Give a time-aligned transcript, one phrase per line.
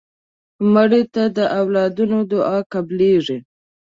[0.73, 3.37] مړه ته د اولادونو دعا قبلیږي